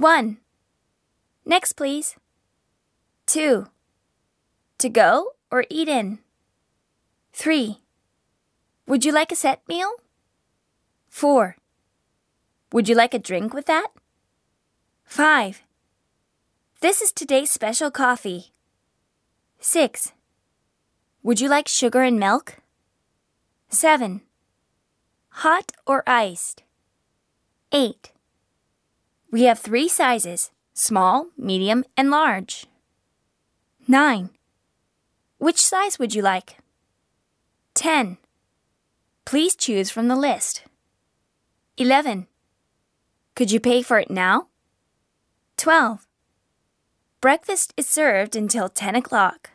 [0.00, 0.38] 1.
[1.44, 2.16] Next, please.
[3.26, 3.66] 2.
[4.78, 6.20] To go or eat in?
[7.34, 7.82] 3.
[8.86, 9.92] Would you like a set meal?
[11.10, 11.56] 4.
[12.72, 13.88] Would you like a drink with that?
[15.04, 15.60] 5.
[16.80, 18.54] This is today's special coffee.
[19.58, 20.12] 6.
[21.22, 22.56] Would you like sugar and milk?
[23.68, 24.22] 7.
[25.44, 26.62] Hot or iced?
[27.70, 28.12] 8.
[29.30, 32.66] We have three sizes small, medium, and large.
[33.86, 34.30] 9.
[35.38, 36.56] Which size would you like?
[37.74, 38.18] 10.
[39.24, 40.62] Please choose from the list.
[41.76, 42.26] 11.
[43.34, 44.48] Could you pay for it now?
[45.56, 46.06] 12.
[47.20, 49.50] Breakfast is served until 10 o'clock.